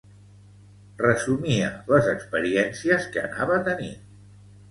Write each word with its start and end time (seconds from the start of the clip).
Resumia 1.01 1.67
les 1.91 2.09
experiències 2.15 3.07
que 3.17 3.25
anava 3.27 3.59
tenint. 3.71 4.01